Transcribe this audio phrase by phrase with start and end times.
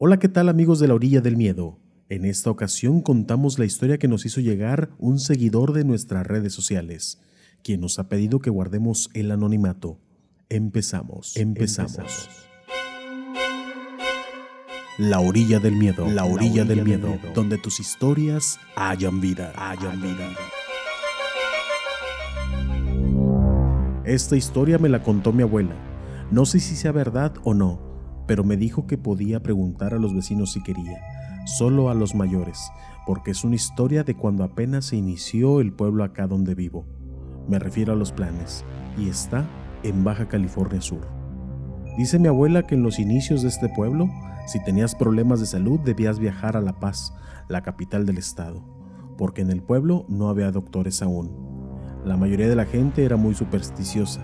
[0.00, 1.76] Hola, ¿qué tal amigos de la orilla del miedo?
[2.08, 6.52] En esta ocasión contamos la historia que nos hizo llegar un seguidor de nuestras redes
[6.52, 7.20] sociales,
[7.64, 9.98] quien nos ha pedido que guardemos el anonimato.
[10.50, 12.28] Empezamos, empezamos.
[14.98, 20.30] La orilla del miedo, la orilla, del, miedo, donde tus historias hayan vida, hayan vida.
[24.04, 25.74] Esta historia me la contó mi abuela.
[26.30, 27.87] No sé si sea verdad o no,
[28.28, 31.00] pero me dijo que podía preguntar a los vecinos si quería,
[31.46, 32.70] solo a los mayores,
[33.06, 36.84] porque es una historia de cuando apenas se inició el pueblo acá donde vivo.
[37.48, 38.66] Me refiero a los planes,
[38.98, 39.46] y está
[39.82, 41.08] en Baja California Sur.
[41.96, 44.10] Dice mi abuela que en los inicios de este pueblo,
[44.46, 47.14] si tenías problemas de salud debías viajar a La Paz,
[47.48, 48.62] la capital del estado,
[49.16, 51.48] porque en el pueblo no había doctores aún.
[52.04, 54.22] La mayoría de la gente era muy supersticiosa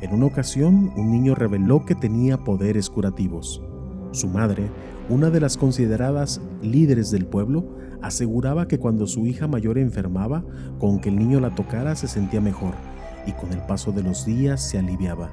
[0.00, 3.62] en una ocasión, un niño reveló que tenía poderes curativos.
[4.12, 4.70] Su madre,
[5.08, 7.64] una de las consideradas líderes del pueblo,
[8.02, 10.44] aseguraba que cuando su hija mayor enfermaba,
[10.78, 12.74] con que el niño la tocara se sentía mejor
[13.26, 15.30] y con el paso de los días se aliviaba.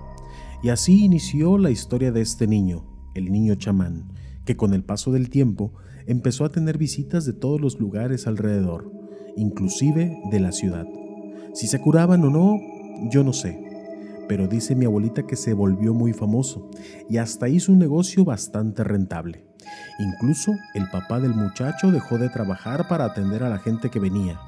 [0.61, 2.83] Y así inició la historia de este niño,
[3.13, 4.11] el niño chamán,
[4.45, 5.73] que con el paso del tiempo
[6.07, 8.91] empezó a tener visitas de todos los lugares alrededor,
[9.35, 10.85] inclusive de la ciudad.
[11.53, 12.59] Si se curaban o no,
[13.11, 13.66] yo no sé,
[14.27, 16.69] pero dice mi abuelita que se volvió muy famoso
[17.09, 19.45] y hasta hizo un negocio bastante rentable.
[19.99, 24.39] Incluso el papá del muchacho dejó de trabajar para atender a la gente que venía.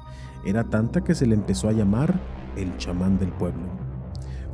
[0.44, 2.18] Era tanta que se le empezó a llamar
[2.56, 3.68] el chamán del pueblo.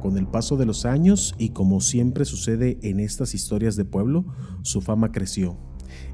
[0.00, 4.24] Con el paso de los años y como siempre sucede en estas historias de pueblo,
[4.62, 5.58] su fama creció.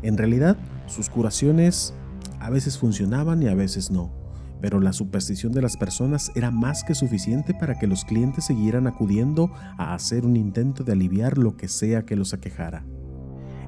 [0.02, 1.94] En realidad, sus curaciones
[2.40, 4.21] a veces funcionaban y a veces no
[4.62, 8.86] pero la superstición de las personas era más que suficiente para que los clientes siguieran
[8.86, 12.84] acudiendo a hacer un intento de aliviar lo que sea que los aquejara.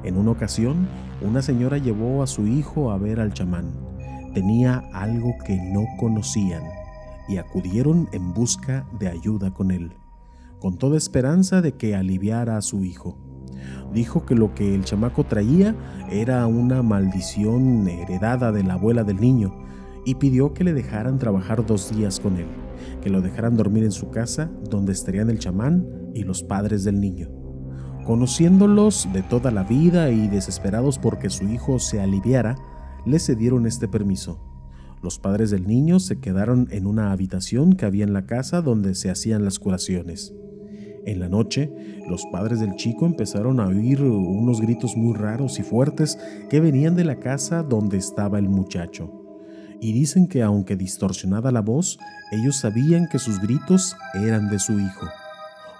[0.05, 0.87] En una ocasión,
[1.21, 3.73] una señora llevó a su hijo a ver al chamán.
[4.35, 6.63] Tenía algo que no conocían
[7.29, 9.95] y acudieron en busca de ayuda con él,
[10.61, 13.19] con toda esperanza de que aliviara a su hijo.
[13.93, 15.75] Dijo que lo que el chamaco traía
[16.09, 19.65] era una maldición heredada de la abuela del niño,
[20.05, 22.47] y pidió que le dejaran trabajar dos días con él,
[23.03, 27.01] que lo dejaran dormir en su casa donde estarían el chamán y los padres del
[27.01, 27.31] niño.
[28.05, 32.57] Conociéndolos de toda la vida y desesperados porque su hijo se aliviara,
[33.07, 34.41] le cedieron este permiso.
[35.03, 38.95] Los padres del niño se quedaron en una habitación que había en la casa donde
[38.95, 40.35] se hacían las curaciones.
[41.07, 41.71] En la noche,
[42.09, 46.97] los padres del chico empezaron a oír unos gritos muy raros y fuertes que venían
[46.97, 49.24] de la casa donde estaba el muchacho
[49.81, 51.99] y dicen que aunque distorsionada la voz,
[52.33, 55.07] ellos sabían que sus gritos eran de su hijo.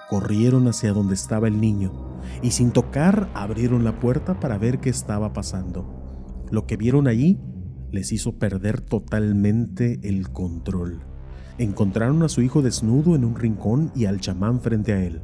[0.09, 4.91] Corrieron hacia donde estaba el niño y sin tocar abrieron la puerta para ver qué
[4.91, 6.45] estaba pasando.
[6.51, 7.41] Lo que vieron allí
[7.91, 11.03] les hizo perder totalmente el control.
[11.59, 15.23] Encontraron a su hijo desnudo en un rincón y al chamán frente a él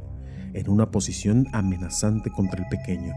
[0.53, 3.13] en una posición amenazante contra el pequeño,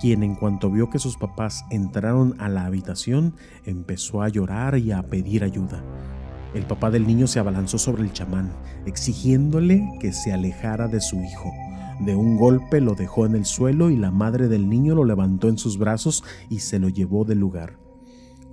[0.00, 4.92] quien en cuanto vio que sus papás entraron a la habitación empezó a llorar y
[4.92, 5.82] a pedir ayuda.
[6.54, 8.52] El papá del niño se abalanzó sobre el chamán,
[8.86, 11.52] exigiéndole que se alejara de su hijo.
[12.00, 15.48] De un golpe lo dejó en el suelo y la madre del niño lo levantó
[15.48, 17.78] en sus brazos y se lo llevó del lugar.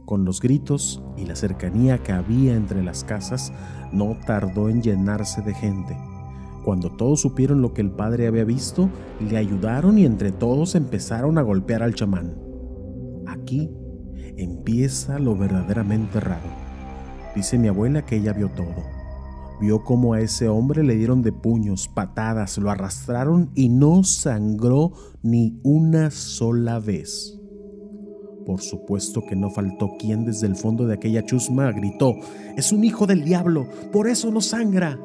[0.06, 3.52] Con los gritos y la cercanía que había entre las casas,
[3.92, 5.98] no tardó en llenarse de gente.
[6.68, 8.90] Cuando todos supieron lo que el padre había visto,
[9.22, 12.36] le ayudaron y entre todos empezaron a golpear al chamán.
[13.26, 13.72] Aquí
[14.36, 16.50] empieza lo verdaderamente raro.
[17.34, 18.84] Dice mi abuela que ella vio todo.
[19.62, 24.92] Vio cómo a ese hombre le dieron de puños, patadas, lo arrastraron y no sangró
[25.24, 27.40] ni una sola vez.
[28.46, 32.16] Por supuesto que no faltó quien desde el fondo de aquella chusma gritó,
[32.58, 35.00] es un hijo del diablo, por eso no sangra.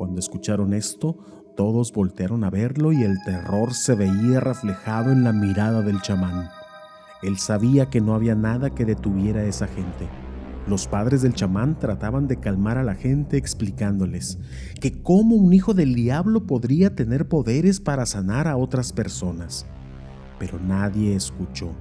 [0.00, 1.18] Cuando escucharon esto,
[1.58, 6.48] todos voltearon a verlo y el terror se veía reflejado en la mirada del chamán.
[7.22, 10.08] Él sabía que no había nada que detuviera a esa gente.
[10.66, 14.38] Los padres del chamán trataban de calmar a la gente explicándoles
[14.80, 19.66] que cómo un hijo del diablo podría tener poderes para sanar a otras personas.
[20.38, 21.72] Pero nadie escuchó.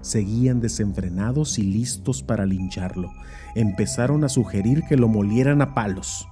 [0.00, 3.12] Seguían desenfrenados y listos para lincharlo.
[3.54, 6.26] Empezaron a sugerir que lo molieran a palos.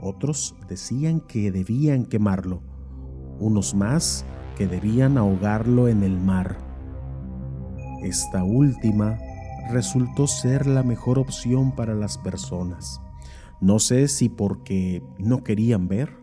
[0.00, 2.62] Otros decían que debían quemarlo,
[3.40, 4.24] unos más
[4.56, 6.58] que debían ahogarlo en el mar.
[8.02, 9.18] Esta última
[9.70, 13.00] resultó ser la mejor opción para las personas.
[13.60, 16.16] No sé si porque no querían ver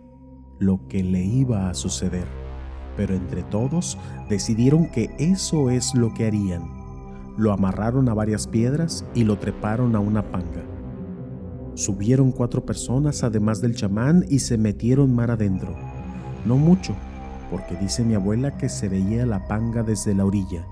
[0.57, 2.27] lo que le iba a suceder,
[2.95, 3.97] pero entre todos
[4.29, 6.69] decidieron que eso es lo que harían.
[7.37, 10.74] Lo amarraron a varias piedras y lo treparon a una panga.
[11.75, 15.75] Subieron cuatro personas además del chamán y se metieron mar adentro.
[16.45, 16.95] No mucho,
[17.51, 20.65] porque dice mi abuela que se veía la panga desde la orilla.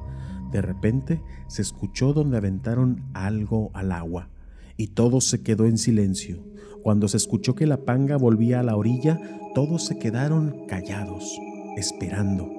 [0.54, 4.30] De repente se escuchó donde aventaron algo al agua
[4.78, 6.42] y todo se quedó en silencio.
[6.84, 9.20] Cuando se escuchó que la panga volvía a la orilla,
[9.54, 11.38] todos se quedaron callados
[11.76, 12.50] esperando.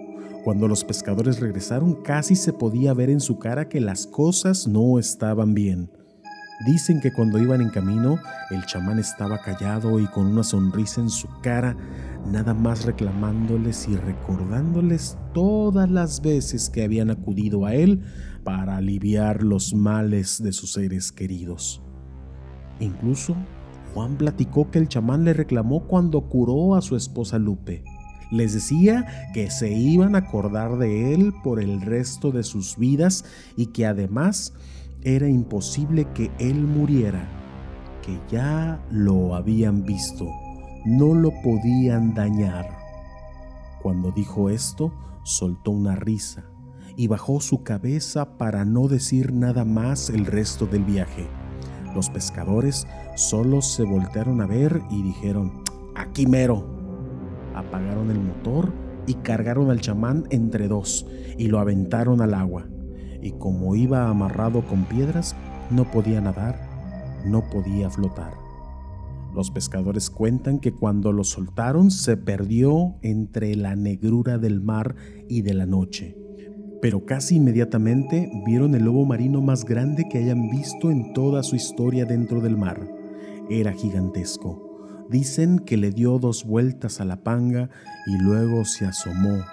[0.44, 4.98] Cuando los pescadores regresaron casi se podía ver en su cara que las cosas no
[4.98, 5.90] estaban bien.
[6.64, 8.18] Dicen que cuando iban en camino,
[8.50, 11.76] el chamán estaba callado y con una sonrisa en su cara,
[12.30, 18.00] nada más reclamándoles y recordándoles todas las veces que habían acudido a él
[18.44, 21.82] para aliviar los males de sus seres queridos.
[22.80, 23.36] Incluso
[23.92, 27.84] Juan platicó que el chamán le reclamó cuando curó a su esposa Lupe
[28.30, 33.24] les decía que se iban a acordar de él por el resto de sus vidas
[33.56, 34.52] y que además
[35.04, 37.28] era imposible que él muriera,
[38.02, 40.26] que ya lo habían visto,
[40.86, 42.66] no lo podían dañar.
[43.82, 44.92] Cuando dijo esto,
[45.22, 46.44] soltó una risa
[46.96, 51.26] y bajó su cabeza para no decir nada más el resto del viaje.
[51.94, 55.62] Los pescadores solo se voltearon a ver y dijeron,
[55.94, 56.66] aquí mero,
[57.54, 58.72] apagaron el motor
[59.06, 62.66] y cargaron al chamán entre dos y lo aventaron al agua.
[63.24, 65.34] Y como iba amarrado con piedras,
[65.70, 66.60] no podía nadar,
[67.26, 68.34] no podía flotar.
[69.34, 74.94] Los pescadores cuentan que cuando lo soltaron se perdió entre la negrura del mar
[75.28, 76.16] y de la noche.
[76.80, 81.56] Pero casi inmediatamente vieron el lobo marino más grande que hayan visto en toda su
[81.56, 82.86] historia dentro del mar.
[83.50, 84.64] Era gigantesco
[85.08, 87.68] Dicen que le dio dos vueltas a la panga
[88.06, 89.44] y luego se asomó.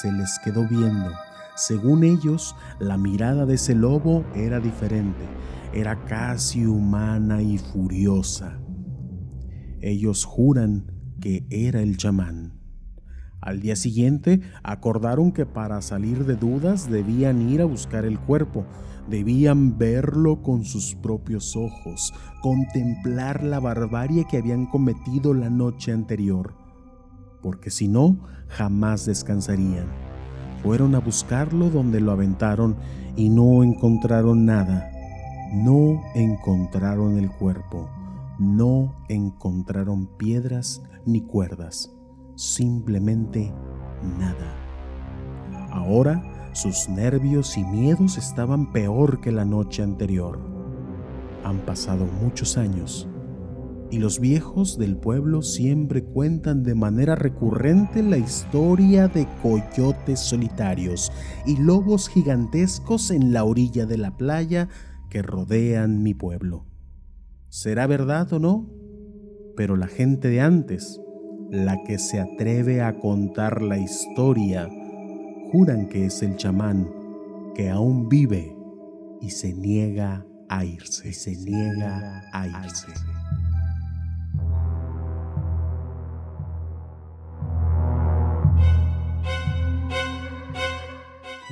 [0.00, 1.10] Se les quedó viendo.
[1.54, 5.24] Según ellos, la mirada de ese lobo era diferente.
[5.72, 8.58] Era casi humana y furiosa.
[9.80, 12.60] Ellos juran que era el chamán.
[13.40, 18.64] Al día siguiente acordaron que para salir de dudas debían ir a buscar el cuerpo,
[19.08, 26.54] Debían verlo con sus propios ojos, contemplar la barbarie que habían cometido la noche anterior,
[27.42, 28.18] porque si no,
[28.48, 30.13] jamás descansarían.
[30.64, 32.76] Fueron a buscarlo donde lo aventaron
[33.16, 34.90] y no encontraron nada.
[35.52, 37.90] No encontraron el cuerpo,
[38.38, 41.94] no encontraron piedras ni cuerdas,
[42.34, 43.52] simplemente
[44.18, 44.56] nada.
[45.70, 50.40] Ahora sus nervios y miedos estaban peor que la noche anterior.
[51.44, 53.06] Han pasado muchos años
[53.94, 61.12] y los viejos del pueblo siempre cuentan de manera recurrente la historia de coyotes solitarios
[61.46, 64.68] y lobos gigantescos en la orilla de la playa
[65.10, 66.66] que rodean mi pueblo.
[67.50, 68.68] ¿Será verdad o no?
[69.56, 71.00] Pero la gente de antes,
[71.52, 74.68] la que se atreve a contar la historia,
[75.52, 76.90] juran que es el chamán
[77.54, 78.56] que aún vive
[79.20, 82.88] y se niega a irse, se niega a irse.